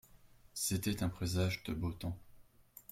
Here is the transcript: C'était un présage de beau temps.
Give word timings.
C'était 0.55 1.03
un 1.03 1.09
présage 1.09 1.61
de 1.65 1.75
beau 1.75 1.91
temps. 1.93 2.17